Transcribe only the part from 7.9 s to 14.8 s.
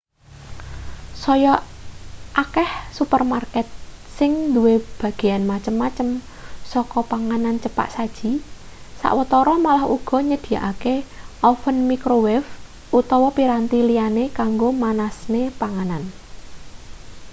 saji sawetara malah uga nyedhiyakake oven microwave utawa piranti liyane kanggo